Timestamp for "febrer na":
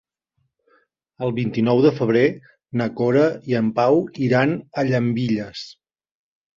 1.99-2.89